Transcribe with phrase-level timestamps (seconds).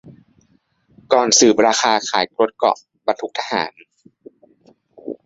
[1.13, 3.71] ก่อนสืบราคาขายรถเกราะ-บรรทุกทหาร